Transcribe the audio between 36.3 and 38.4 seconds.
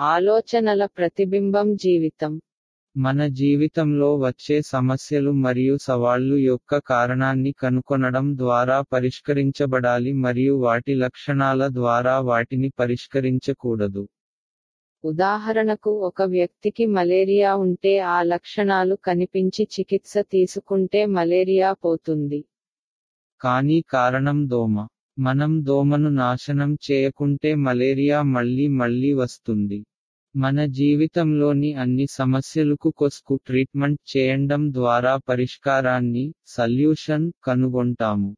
Solution కనుగొంటాము.